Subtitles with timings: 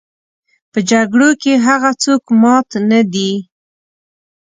[0.71, 3.31] په جګړو کې هغه څوک مات نه دي.